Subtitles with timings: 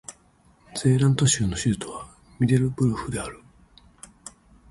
[0.73, 2.07] ゼーラント州の州都は
[2.39, 3.39] ミデルブルフである